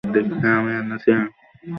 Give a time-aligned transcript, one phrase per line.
[0.41, 1.11] হা, আমি এনেছি।